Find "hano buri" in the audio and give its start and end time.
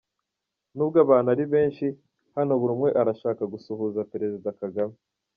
2.35-2.71